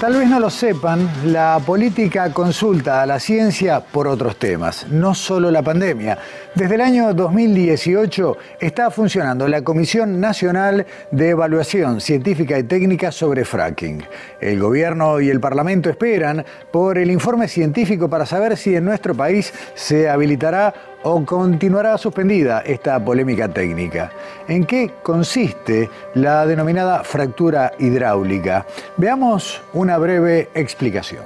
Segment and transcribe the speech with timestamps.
[0.00, 5.14] Tal vez no lo sepan, la política consulta a la ciencia por otros temas, no
[5.14, 6.18] solo la pandemia.
[6.54, 13.46] Desde el año 2018 está funcionando la Comisión Nacional de Evaluación Científica y Técnica sobre
[13.46, 14.04] Fracking.
[14.38, 19.14] El gobierno y el Parlamento esperan por el informe científico para saber si en nuestro
[19.14, 20.74] país se habilitará
[21.08, 24.10] o continuará suspendida esta polémica técnica.
[24.48, 28.66] ¿En qué consiste la denominada fractura hidráulica?
[28.96, 31.22] Veamos una breve explicación.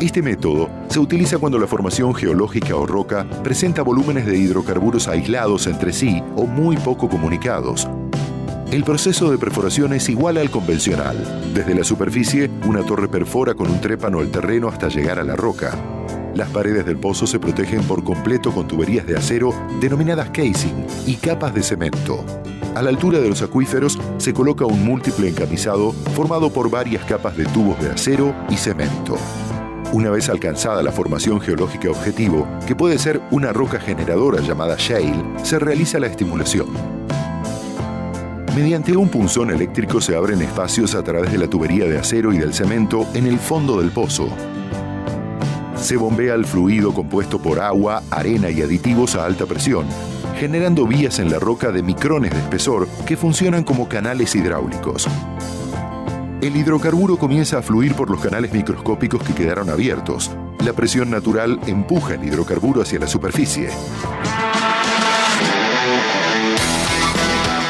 [0.00, 5.66] Este método se utiliza cuando la formación geológica o roca presenta volúmenes de hidrocarburos aislados
[5.66, 7.88] entre sí o muy poco comunicados,
[8.72, 11.16] el proceso de perforación es igual al convencional.
[11.52, 15.34] Desde la superficie, una torre perfora con un trépano el terreno hasta llegar a la
[15.34, 15.76] roca.
[16.34, 21.16] Las paredes del pozo se protegen por completo con tuberías de acero denominadas casing y
[21.16, 22.24] capas de cemento.
[22.76, 27.36] A la altura de los acuíferos se coloca un múltiple encamisado formado por varias capas
[27.36, 29.16] de tubos de acero y cemento.
[29.92, 35.24] Una vez alcanzada la formación geológica objetivo, que puede ser una roca generadora llamada shale,
[35.42, 36.68] se realiza la estimulación.
[38.54, 42.38] Mediante un punzón eléctrico se abren espacios a través de la tubería de acero y
[42.38, 44.28] del cemento en el fondo del pozo.
[45.76, 49.86] Se bombea el fluido compuesto por agua, arena y aditivos a alta presión,
[50.38, 55.06] generando vías en la roca de micrones de espesor que funcionan como canales hidráulicos.
[56.42, 60.30] El hidrocarburo comienza a fluir por los canales microscópicos que quedaron abiertos.
[60.64, 63.68] La presión natural empuja el hidrocarburo hacia la superficie.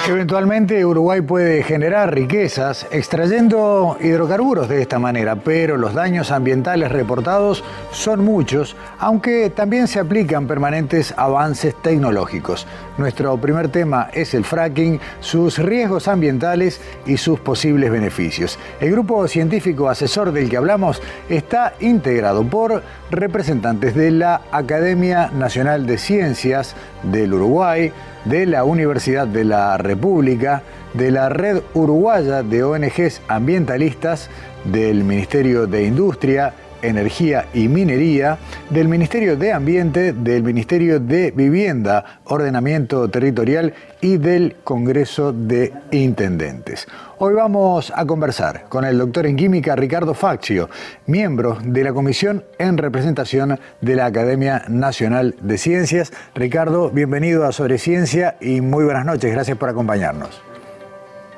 [0.09, 7.63] Eventualmente Uruguay puede generar riquezas extrayendo hidrocarburos de esta manera, pero los daños ambientales reportados
[7.93, 12.67] son muchos, aunque también se aplican permanentes avances tecnológicos.
[12.99, 18.59] Nuestro primer tema es el fracking, sus riesgos ambientales y sus posibles beneficios.
[18.81, 25.87] El grupo científico asesor del que hablamos está integrado por representantes de la Academia Nacional
[25.87, 27.93] de Ciencias del Uruguay,
[28.25, 30.63] de la Universidad de la República,
[30.95, 34.29] de la Red Uruguaya de ONGs Ambientalistas,
[34.65, 38.39] del Ministerio de Industria, Energía y Minería,
[38.71, 46.87] del Ministerio de Ambiente, del Ministerio de Vivienda, Ordenamiento Territorial y del Congreso de Intendentes.
[47.19, 50.71] Hoy vamos a conversar con el doctor en química Ricardo Faccio,
[51.07, 56.13] miembro de la comisión en representación de la Academia Nacional de Ciencias.
[56.35, 59.31] Ricardo, bienvenido a Sobre Ciencia y muy buenas noches.
[59.33, 60.41] Gracias por acompañarnos.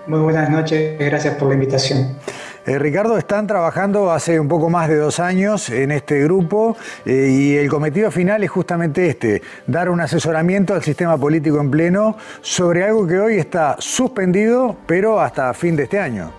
[0.06, 2.16] Muy buenas noches, gracias por la invitación.
[2.64, 7.28] Eh, Ricardo, están trabajando hace un poco más de dos años en este grupo eh,
[7.28, 12.16] y el cometido final es justamente este, dar un asesoramiento al sistema político en pleno
[12.40, 16.30] sobre algo que hoy está suspendido, pero hasta fin de este año.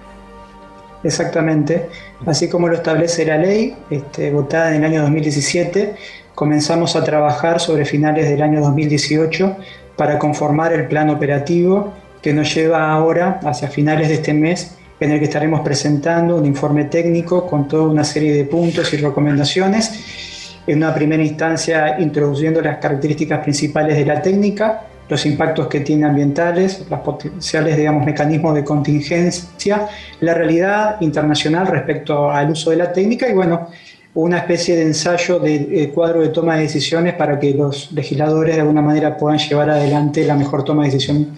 [1.03, 1.89] Exactamente,
[2.25, 5.95] así como lo establece la ley, este, votada en el año 2017,
[6.35, 9.57] comenzamos a trabajar sobre finales del año 2018
[9.97, 11.91] para conformar el plan operativo
[12.21, 16.45] que nos lleva ahora, hacia finales de este mes, en el que estaremos presentando un
[16.45, 20.55] informe técnico con toda una serie de puntos y recomendaciones.
[20.65, 26.05] En una primera instancia, introduciendo las características principales de la técnica, los impactos que tiene
[26.05, 29.87] ambientales, los potenciales digamos, mecanismos de contingencia,
[30.21, 33.67] la realidad internacional respecto al uso de la técnica y bueno,
[34.15, 38.61] una especie de ensayo de, cuadro de toma de decisiones para que los legisladores de
[38.61, 41.35] alguna manera puedan llevar adelante la mejor toma de decisión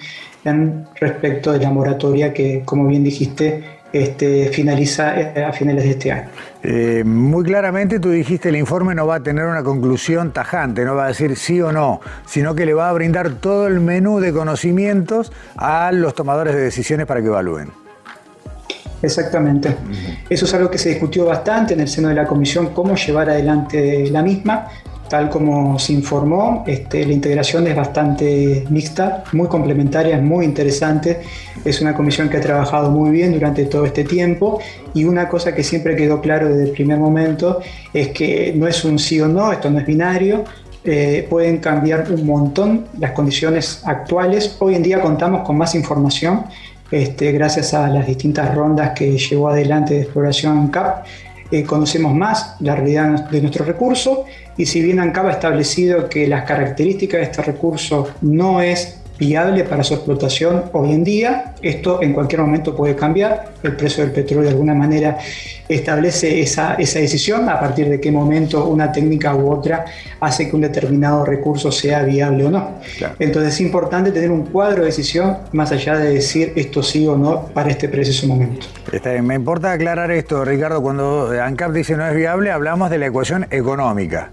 [0.95, 6.11] respecto de la moratoria que, como bien dijiste, este, finaliza eh, a finales de este
[6.11, 6.29] año.
[6.63, 10.95] Eh, muy claramente tú dijiste el informe no va a tener una conclusión tajante, no
[10.95, 14.19] va a decir sí o no, sino que le va a brindar todo el menú
[14.19, 17.69] de conocimientos a los tomadores de decisiones para que evalúen.
[19.01, 19.75] Exactamente.
[20.29, 23.29] Eso es algo que se discutió bastante en el seno de la comisión, cómo llevar
[23.29, 24.67] adelante la misma.
[25.09, 31.21] Tal como se informó, este, la integración es bastante mixta, muy complementaria, muy interesante.
[31.63, 34.59] Es una comisión que ha trabajado muy bien durante todo este tiempo
[34.93, 37.59] y una cosa que siempre quedó claro desde el primer momento
[37.93, 40.43] es que no es un sí o no, esto no es binario,
[40.83, 44.55] eh, pueden cambiar un montón las condiciones actuales.
[44.59, 46.45] Hoy en día contamos con más información
[46.91, 51.05] este, gracias a las distintas rondas que llevó adelante de exploración CAP
[51.51, 54.25] eh, conocemos más la realidad de nuestro recurso
[54.57, 59.63] y si bien ANCAP ha establecido que las características de este recurso no es viable
[59.63, 61.55] para su explotación hoy en día.
[61.61, 63.53] Esto en cualquier momento puede cambiar.
[63.63, 65.17] El precio del petróleo de alguna manera
[65.67, 69.85] establece esa, esa, decisión a partir de qué momento una técnica u otra
[70.19, 72.79] hace que un determinado recurso sea viable o no.
[73.19, 77.17] Entonces es importante tener un cuadro de decisión más allá de decir esto sí o
[77.17, 78.67] no para este preciso momento.
[79.23, 80.81] Me importa aclarar esto, Ricardo.
[80.81, 84.31] Cuando ANCAP dice no es viable, hablamos de la ecuación económica.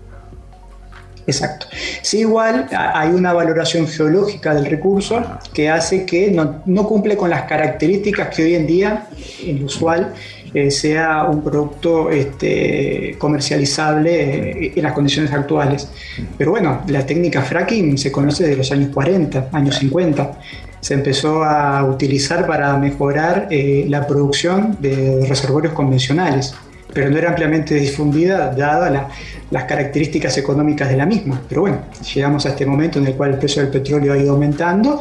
[1.26, 1.66] Exacto.
[2.02, 5.22] Sí, igual hay una valoración geológica del recurso
[5.52, 9.06] que hace que no, cumple con las características que hoy en día,
[9.44, 10.12] en lo usual,
[10.52, 15.88] eh, sea un producto este, comercializable eh, en las condiciones actuales.
[16.36, 20.38] Pero bueno, la técnica fracking se conoce desde los años 40, años 50.
[20.80, 26.54] Se empezó a utilizar para mejorar eh, la producción de reservorios convencionales
[26.92, 29.10] pero no era ampliamente difundida dada
[29.50, 31.42] las características económicas de la misma.
[31.48, 31.82] Pero bueno,
[32.14, 35.00] llegamos a este momento en el cual el precio del petróleo ha ido aumentando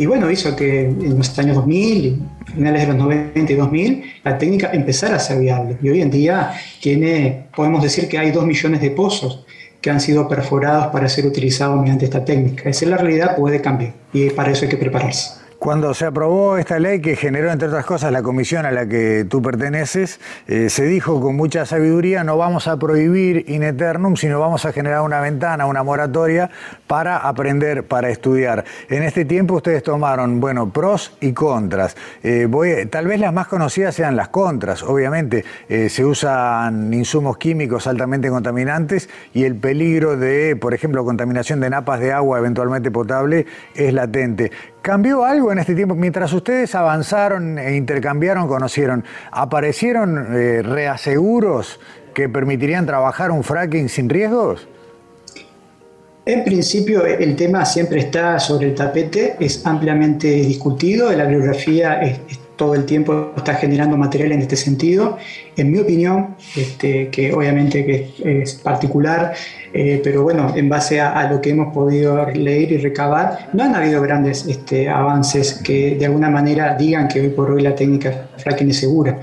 [0.00, 2.22] y bueno, hizo que en los años 2000,
[2.54, 5.76] finales de los 90 y 2000, la técnica empezara a ser viable.
[5.82, 9.44] Y hoy en día tiene, podemos decir que hay dos millones de pozos
[9.82, 12.70] que han sido perforados para ser utilizados mediante esta técnica.
[12.70, 15.39] Esa es la realidad, puede cambiar y para eso hay que prepararse.
[15.60, 19.26] Cuando se aprobó esta ley que generó, entre otras cosas, la comisión a la que
[19.28, 24.40] tú perteneces, eh, se dijo con mucha sabiduría, no vamos a prohibir in eternum, sino
[24.40, 26.50] vamos a generar una ventana, una moratoria
[26.86, 28.64] para aprender, para estudiar.
[28.88, 31.94] En este tiempo ustedes tomaron, bueno, pros y contras.
[32.22, 32.48] Eh,
[32.90, 35.44] tal vez las más conocidas sean las contras, obviamente.
[35.68, 41.68] Eh, se usan insumos químicos altamente contaminantes y el peligro de, por ejemplo, contaminación de
[41.68, 44.50] napas de agua eventualmente potable es latente.
[44.82, 45.94] ¿Cambió algo en este tiempo?
[45.94, 51.78] Mientras ustedes avanzaron e intercambiaron, conocieron, ¿aparecieron eh, reaseguros
[52.14, 54.66] que permitirían trabajar un fracking sin riesgos?
[56.24, 62.20] En principio el tema siempre está sobre el tapete, es ampliamente discutido, la bibliografía es,
[62.60, 65.16] todo el tiempo está generando material en este sentido.
[65.56, 69.32] En mi opinión, este, que obviamente que es particular,
[69.72, 73.74] eh, pero bueno, en base a, lo que hemos podido leer y recabar, no han
[73.74, 78.28] habido grandes este, avances que de alguna manera digan que hoy por hoy la técnica
[78.36, 79.20] fracking es segura.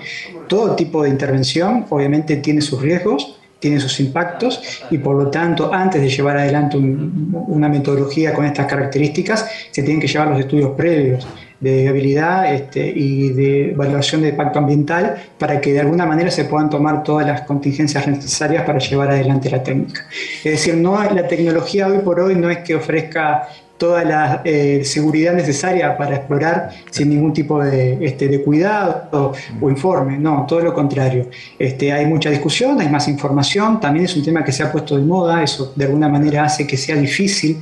[0.47, 5.71] Todo tipo de intervención obviamente tiene sus riesgos, tiene sus impactos y por lo tanto
[5.71, 10.71] antes de llevar adelante una metodología con estas características se tienen que llevar los estudios
[10.71, 11.27] previos
[11.59, 16.45] de viabilidad este, y de evaluación de impacto ambiental para que de alguna manera se
[16.45, 20.05] puedan tomar todas las contingencias necesarias para llevar adelante la técnica.
[20.43, 23.47] Es decir, no, la tecnología hoy por hoy no es que ofrezca
[23.77, 29.69] toda la eh, seguridad necesaria para explorar sin ningún tipo de, este, de cuidado o,
[29.69, 31.27] informe, no, todo lo contrario.
[31.59, 34.97] Este, hay mucha discusión, hay más información, también es un tema que se ha puesto
[34.97, 37.59] de moda, eso de alguna manera hace que sea difícil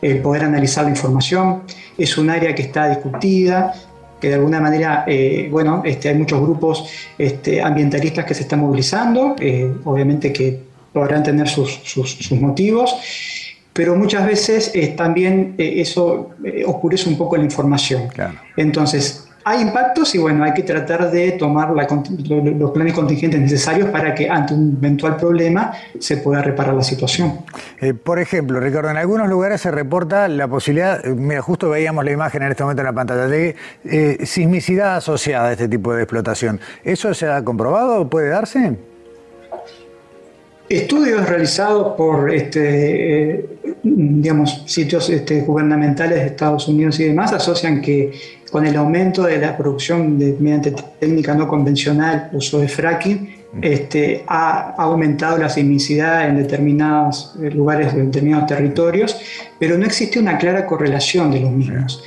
[0.00, 1.62] el poder analizar la información.
[1.98, 3.74] Es un área que está discutida,
[4.20, 8.60] que de alguna manera, eh, bueno, este, hay muchos grupos este, ambientalistas que se están
[8.60, 12.96] movilizando, eh, obviamente que podrán tener sus, sus, motivos,
[13.76, 16.30] pero muchas veces eh, también eso
[16.66, 18.08] oscurece un poco la información.
[18.56, 24.12] Entonces, hay impactos y bueno, hay que tratar de tomar los planes contingentes necesarios para
[24.12, 27.44] que ante un eventual problema se pueda reparar la situación.
[27.80, 32.04] Eh, por ejemplo, Ricardo, en algunos lugares se reporta la posibilidad, eh, mira, justo veíamos
[32.04, 35.94] la imagen en este momento en la pantalla, de eh, sismicidad asociada a este tipo
[35.94, 36.58] de explotación.
[36.82, 38.10] ¿Eso se ha comprobado?
[38.10, 38.76] ¿Puede darse?
[40.68, 43.55] Estudios realizados por este,
[43.94, 48.12] digamos, sitios este, gubernamentales de Estados Unidos y demás asocian que
[48.50, 54.24] con el aumento de la producción de, mediante técnica no convencional, uso de fracking, este,
[54.26, 59.16] ha, aumentado la sismicidad en determinados eh, lugares, en determinados territorios,
[59.58, 62.02] pero no existe una clara correlación de los mismos.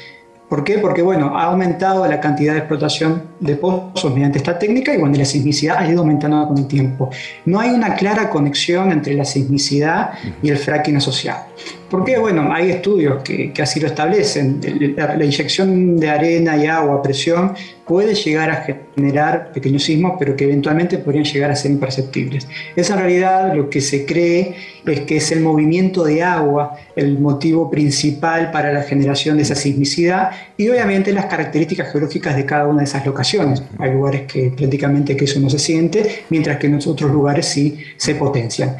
[0.50, 0.80] ¿Por qué?
[0.80, 5.18] Porque bueno, ha aumentado la cantidad de explotación de pozos mediante esta técnica y bueno,
[5.18, 7.10] la sismicidad ha ido aumentando con el tiempo.
[7.46, 11.46] No hay una clara conexión entre la sismicidad y el fracking asociado.
[11.90, 14.62] Porque, bueno, hay estudios que, así lo establecen.
[14.96, 17.54] La, inyección de arena y agua a presión
[17.86, 18.64] puede llegar a
[18.96, 22.48] generar pequeños sismos, pero que eventualmente podrían llegar a ser imperceptibles.
[22.76, 24.56] Esa realidad lo que se cree
[24.86, 29.56] es que es el movimiento de agua el motivo principal para la generación de esa
[29.56, 33.29] sismicidad y obviamente las características geológicas de cada una de esas locaciones.
[33.78, 37.78] Hay lugares que prácticamente que eso no se siente, mientras que en otros lugares sí
[37.98, 38.78] se potencian.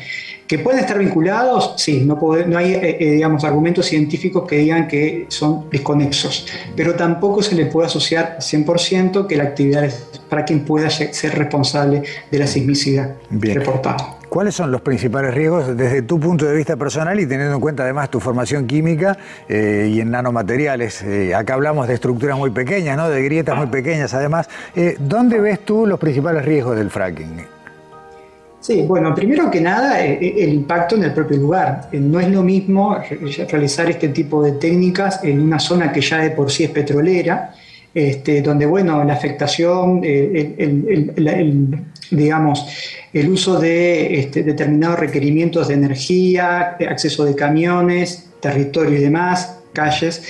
[0.48, 1.76] ¿Que pueden estar vinculados?
[1.78, 2.16] Sí, no,
[2.48, 7.54] no hay eh, eh, digamos, argumentos científicos que digan que son desconexos, pero tampoco se
[7.54, 9.92] le puede asociar 100% que la actividad de
[10.30, 12.02] fracking pueda ser responsable
[12.32, 14.19] de la sismicidad reportada.
[14.30, 17.84] ¿Cuáles son los principales riesgos desde tu punto de vista personal y teniendo en cuenta
[17.84, 19.18] además tu formación química
[19.48, 21.04] eh, y en nanomateriales?
[21.36, 23.10] acá hablamos de estructuras muy pequeñas, ¿no?
[23.10, 24.48] de grietas muy pequeñas además.
[25.00, 27.60] ¿Dónde ves tú los principales riesgos del fracking?
[28.62, 31.88] Sí, bueno, primero que nada, eh, eh, el impacto en el propio lugar.
[31.92, 32.98] Eh, no es lo mismo
[33.50, 37.56] realizar este tipo de técnicas en una zona que ya de por sí es petrolera,
[37.94, 40.02] este, donde, bueno, la afectación,
[42.12, 42.66] digamos,
[43.14, 50.24] el uso de este, determinados requerimientos de energía, acceso de camiones, territorio y demás, calles,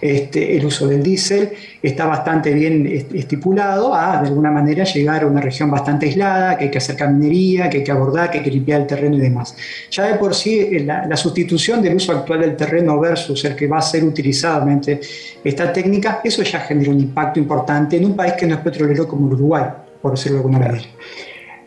[0.00, 1.50] este, el uso del diésel
[1.82, 6.64] está bastante bien estipulado a, de alguna manera, llegar a una región bastante aislada, que
[6.64, 9.20] hay que hacer caminería, que hay que abordar, que hay que limpiar el terreno y
[9.20, 9.56] demás.
[9.90, 13.66] Ya de por sí, eh, la, sustitución del uso actual del terreno versus el que
[13.66, 15.00] va a ser utilizado mediante
[15.42, 19.06] esta técnica, eso ya genera un impacto importante en un país que no es petrolero
[19.08, 19.64] como Uruguay,
[20.04, 20.84] por decirlo de alguna manera.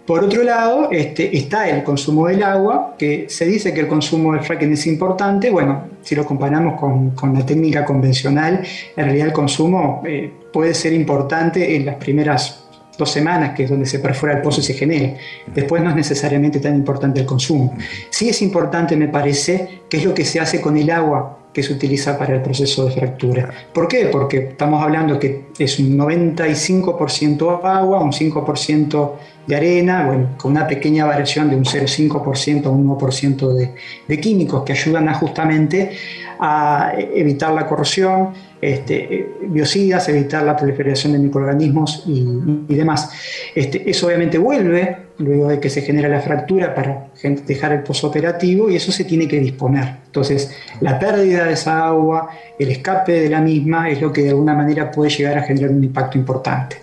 [0.05, 4.31] Por otro lado, este, está el consumo del agua, que se dice que el consumo
[4.31, 5.49] del fracking es importante.
[5.49, 8.61] Bueno, si lo comparamos con, la técnica convencional,
[8.95, 12.63] en realidad el consumo eh, puede ser importante en las primeras
[12.95, 15.17] dos semanas, que es donde se perfora el pozo y se genera.
[15.47, 17.75] Después no es necesariamente tan importante el consumo.
[18.11, 21.63] Sí es importante, me parece, qué es lo que se hace con el agua que
[21.63, 23.49] se utiliza para el proceso de fractura.
[23.73, 24.09] ¿Por qué?
[24.11, 29.11] Porque estamos hablando que es un 95% agua, un 5%
[29.47, 33.73] de arena, bueno, con una pequeña variación de un 0,5% a un 1% de,
[34.07, 35.91] de químicos que ayudan a justamente
[36.39, 43.11] a evitar la corrosión, este, biocidas, evitar la proliferación de microorganismos y, demás.
[43.55, 47.07] Este, eso obviamente vuelve luego de que se genera la fractura para
[47.45, 49.95] dejar el pozo operativo y eso se tiene que disponer.
[50.05, 54.29] Entonces, la pérdida de esa agua, el escape de la misma es lo que de
[54.29, 56.77] alguna manera puede llegar a generar un impacto importante.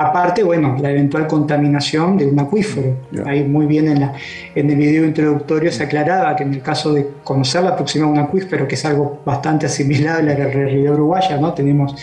[0.00, 2.96] Aparte, bueno, la eventual contaminación de un acuífero.
[3.26, 4.12] Ahí muy bien en, la,
[4.54, 8.12] en el video introductorio se aclaraba que en el caso de conocer la proximidad de
[8.20, 11.52] un acuífero, que es algo bastante asimilable a la realidad uruguaya, ¿no?
[11.52, 11.96] Tenemos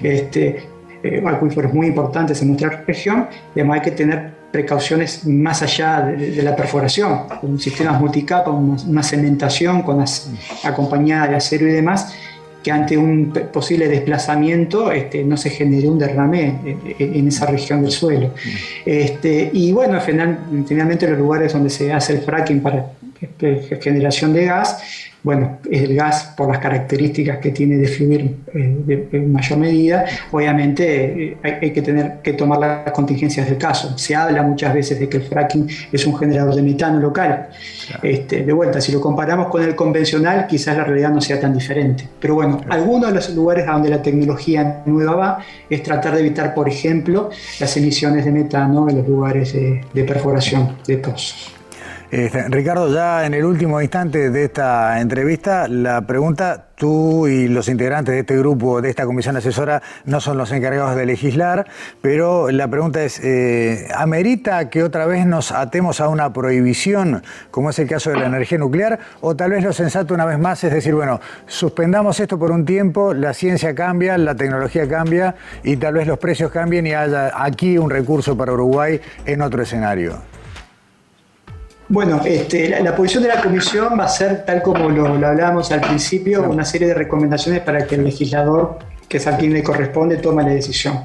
[0.00, 0.62] este,
[1.02, 6.42] eh, acuíferos muy importantes en nuestra región, además hay que tener precauciones más allá de,
[6.42, 10.04] la perforación, un sistema multicapa, una, cementación con
[10.62, 12.14] acompañada de acero y demás,
[12.62, 17.90] que ante un posible desplazamiento este, no se genere un derrame en, esa región del
[17.90, 18.30] suelo.
[18.84, 24.44] Este, y bueno, finalmente los lugares donde se hace el fracking para este, generación de
[24.44, 24.78] gas,
[25.22, 31.24] bueno, el gas por las características que tiene de fluir eh, en mayor medida, obviamente
[31.24, 33.96] eh, hay, que tener que tomar las contingencias del caso.
[33.96, 37.48] Se habla muchas veces de que el fracking es un generador de metano local.
[38.02, 41.54] Este, de vuelta, si lo comparamos con el convencional, quizás la realidad no sea tan
[41.54, 42.08] diferente.
[42.18, 45.38] Pero bueno, algunos de los lugares a donde la tecnología nueva va
[45.70, 50.04] es tratar de evitar, por ejemplo, las emisiones de metano en los lugares de, de
[50.04, 51.61] perforación de pozos.
[52.12, 57.68] Este, Ricardo, ya en el último instante de esta entrevista, la pregunta, tú y los
[57.68, 61.66] integrantes de este grupo, de esta comisión asesora, no son los encargados de legislar,
[62.02, 67.70] pero la pregunta es, eh, ¿amerita que otra vez nos atemos a una prohibición, como
[67.70, 68.98] es el caso de la energía nuclear?
[69.22, 72.66] O tal vez lo sensato una vez más es decir, bueno, suspendamos esto por un
[72.66, 77.32] tiempo, la ciencia cambia, la tecnología cambia y tal vez los precios cambien y haya
[77.42, 80.31] aquí un recurso para Uruguay en otro escenario.
[81.92, 85.82] Bueno, este, la, posición de la comisión va a ser, tal como lo, hablábamos al
[85.82, 90.16] principio, una serie de recomendaciones para que el legislador, que es a quien le corresponde,
[90.16, 91.00] tome la decisión.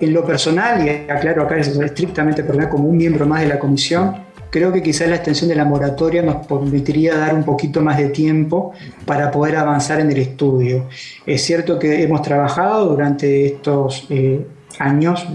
[0.00, 3.58] En lo personal, y aclaro acá es estrictamente personal, como un miembro más de la
[3.58, 4.16] comisión,
[4.48, 8.08] creo que quizás la extensión de la moratoria nos permitiría dar un poquito más de
[8.08, 8.72] tiempo
[9.04, 10.88] para poder avanzar en el estudio.
[11.26, 14.46] Es cierto que hemos trabajado durante estos eh,
[14.78, 15.26] años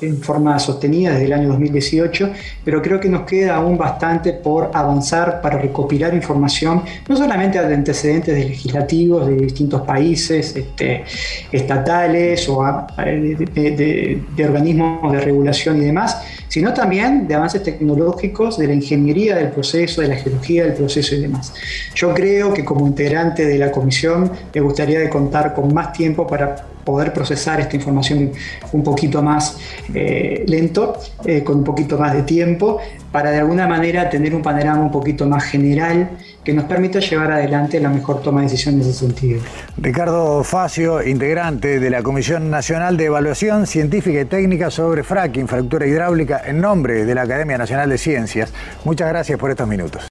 [0.00, 2.30] en forma sostenida desde el año 2018,
[2.64, 7.74] pero creo que nos queda aún bastante por avanzar para recopilar información, no solamente de
[7.74, 11.04] antecedentes de legislativos de distintos países, este,
[11.52, 12.64] estatales o
[12.96, 19.36] de, de organismos de regulación y demás, sino también de avances tecnológicos, de la ingeniería
[19.36, 21.52] del proceso, de la geología del proceso y demás.
[21.94, 26.26] Yo creo que como integrante de la comisión me gustaría de contar con más tiempo
[26.26, 28.32] para poder procesar esta información
[28.72, 29.58] un poquito más
[29.94, 32.78] eh, lento, eh, con un poquito más de tiempo,
[33.12, 36.10] para de alguna manera tener un panorama un poquito más general
[36.44, 39.40] que nos permita llevar adelante la mejor toma de decisión en ese sentido.
[39.76, 45.86] Ricardo Facio, integrante de la Comisión Nacional de Evaluación Científica y Técnica sobre fracking, fractura
[45.86, 48.52] hidráulica, en nombre de la Academia Nacional de Ciencias.
[48.84, 50.02] Muchas gracias por estos minutos.